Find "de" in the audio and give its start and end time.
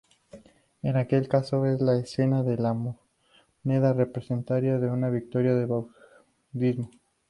2.41-2.57, 5.53-5.67